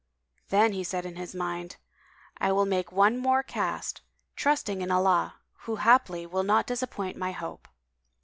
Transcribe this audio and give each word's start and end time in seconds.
Then 0.49 0.73
he 0.73 0.83
said 0.83 1.05
in 1.05 1.15
his 1.15 1.35
mind, 1.35 1.75
"I 2.39 2.51
will 2.51 2.65
make 2.65 2.89
this 2.89 2.95
one 2.97 3.19
more 3.19 3.43
cast, 3.43 4.01
trusting 4.35 4.81
in 4.81 4.89
Allah 4.89 5.35
who 5.69 5.75
haply 5.75 6.25
will 6.25 6.41
not 6.41 6.65
disappoint 6.65 7.17
my 7.17 7.33
hope." 7.33 7.67